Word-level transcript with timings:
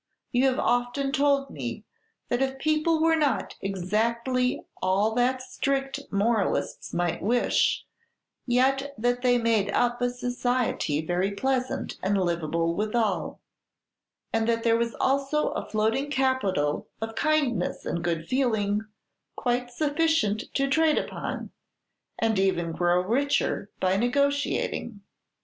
You 0.31 0.47
have 0.47 0.57
often 0.57 1.11
told 1.11 1.51
me 1.51 1.85
that 2.29 2.41
if 2.41 2.57
people 2.57 3.03
were 3.03 3.15
not 3.15 3.53
exactly 3.61 4.65
all 4.81 5.13
that 5.13 5.43
strict 5.43 5.99
moralists 6.09 6.91
might 6.91 7.21
wish, 7.21 7.85
yet 8.47 8.95
that 8.97 9.21
they 9.21 9.37
made 9.37 9.69
up 9.69 10.01
a 10.01 10.09
society 10.09 11.05
very 11.05 11.29
pleasant 11.29 11.99
and 12.01 12.17
livable 12.19 12.73
withal, 12.73 13.41
and 14.33 14.47
that 14.47 14.63
there 14.63 14.75
was 14.75 14.95
also 14.95 15.49
a 15.51 15.69
floating 15.69 16.09
capital 16.09 16.87
of 16.99 17.13
kindness 17.13 17.85
and 17.85 18.03
good 18.03 18.27
feeling 18.27 18.81
quite 19.35 19.69
sufficient 19.69 20.51
to 20.55 20.67
trade 20.67 20.97
upon, 20.97 21.51
and 22.17 22.39
even 22.39 22.71
grow 22.71 23.01
richer 23.03 23.69
by 23.79 23.95
negotiating! 23.97 25.01